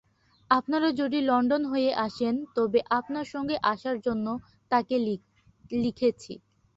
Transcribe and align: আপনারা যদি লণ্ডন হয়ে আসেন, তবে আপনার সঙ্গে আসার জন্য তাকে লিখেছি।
আপনারা 0.51 0.87
যদি 1.01 1.19
লণ্ডন 1.21 1.63
হয়ে 1.71 1.91
আসেন, 2.05 2.35
তবে 2.55 2.79
আপনার 2.97 3.25
সঙ্গে 3.33 3.55
আসার 3.71 3.97
জন্য 4.05 4.27
তাকে 4.71 4.95
লিখেছি। 5.77 6.33